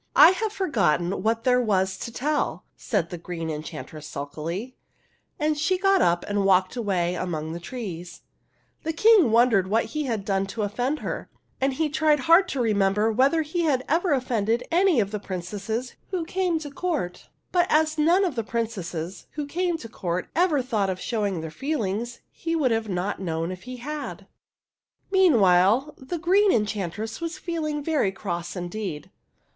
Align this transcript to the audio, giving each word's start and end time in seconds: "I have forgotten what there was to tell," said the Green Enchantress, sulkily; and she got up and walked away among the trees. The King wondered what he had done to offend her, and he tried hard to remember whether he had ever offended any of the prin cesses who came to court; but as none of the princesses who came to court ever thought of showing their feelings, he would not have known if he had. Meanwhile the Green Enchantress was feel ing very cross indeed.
"I 0.16 0.30
have 0.32 0.52
forgotten 0.52 1.22
what 1.22 1.44
there 1.44 1.60
was 1.60 1.96
to 1.98 2.10
tell," 2.10 2.64
said 2.76 3.10
the 3.10 3.18
Green 3.18 3.48
Enchantress, 3.48 4.08
sulkily; 4.08 4.74
and 5.38 5.56
she 5.56 5.78
got 5.78 6.02
up 6.02 6.24
and 6.26 6.44
walked 6.44 6.74
away 6.74 7.14
among 7.14 7.52
the 7.52 7.60
trees. 7.60 8.22
The 8.82 8.92
King 8.92 9.30
wondered 9.30 9.68
what 9.68 9.84
he 9.94 10.02
had 10.06 10.24
done 10.24 10.46
to 10.46 10.62
offend 10.64 10.98
her, 10.98 11.30
and 11.60 11.74
he 11.74 11.88
tried 11.88 12.18
hard 12.18 12.48
to 12.48 12.60
remember 12.60 13.12
whether 13.12 13.42
he 13.42 13.60
had 13.62 13.84
ever 13.88 14.12
offended 14.12 14.64
any 14.72 14.98
of 14.98 15.12
the 15.12 15.20
prin 15.20 15.42
cesses 15.42 15.94
who 16.10 16.24
came 16.24 16.58
to 16.58 16.70
court; 16.72 17.28
but 17.52 17.68
as 17.70 17.96
none 17.96 18.24
of 18.24 18.34
the 18.34 18.42
princesses 18.42 19.28
who 19.34 19.46
came 19.46 19.78
to 19.78 19.88
court 19.88 20.28
ever 20.34 20.62
thought 20.62 20.90
of 20.90 21.00
showing 21.00 21.42
their 21.42 21.48
feelings, 21.52 22.18
he 22.32 22.56
would 22.56 22.72
not 22.88 23.16
have 23.18 23.24
known 23.24 23.52
if 23.52 23.62
he 23.62 23.76
had. 23.76 24.26
Meanwhile 25.12 25.94
the 25.96 26.18
Green 26.18 26.50
Enchantress 26.50 27.20
was 27.20 27.38
feel 27.38 27.64
ing 27.66 27.84
very 27.84 28.10
cross 28.10 28.56
indeed. 28.56 29.12